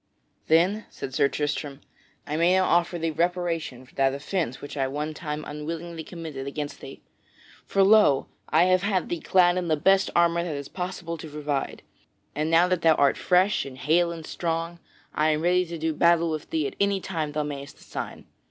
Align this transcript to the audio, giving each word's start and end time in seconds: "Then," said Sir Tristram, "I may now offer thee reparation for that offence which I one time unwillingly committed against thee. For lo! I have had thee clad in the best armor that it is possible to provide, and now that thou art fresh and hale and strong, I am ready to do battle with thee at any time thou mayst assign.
"Then," 0.47 0.87
said 0.89 1.13
Sir 1.13 1.27
Tristram, 1.27 1.79
"I 2.25 2.35
may 2.35 2.53
now 2.55 2.63
offer 2.65 2.97
thee 2.97 3.11
reparation 3.11 3.85
for 3.85 3.93
that 3.93 4.15
offence 4.15 4.59
which 4.59 4.75
I 4.75 4.87
one 4.87 5.13
time 5.13 5.45
unwillingly 5.45 6.03
committed 6.03 6.47
against 6.47 6.81
thee. 6.81 7.03
For 7.67 7.83
lo! 7.83 8.25
I 8.49 8.63
have 8.63 8.81
had 8.81 9.09
thee 9.09 9.19
clad 9.19 9.57
in 9.57 9.67
the 9.67 9.77
best 9.77 10.09
armor 10.15 10.43
that 10.43 10.55
it 10.55 10.57
is 10.57 10.69
possible 10.69 11.19
to 11.19 11.29
provide, 11.29 11.83
and 12.33 12.49
now 12.49 12.67
that 12.67 12.81
thou 12.81 12.95
art 12.95 13.15
fresh 13.15 13.63
and 13.63 13.77
hale 13.77 14.11
and 14.11 14.25
strong, 14.25 14.79
I 15.13 15.29
am 15.29 15.41
ready 15.43 15.67
to 15.67 15.77
do 15.77 15.93
battle 15.93 16.31
with 16.31 16.49
thee 16.49 16.65
at 16.65 16.75
any 16.79 16.99
time 16.99 17.33
thou 17.33 17.43
mayst 17.43 17.77
assign. 17.79 18.25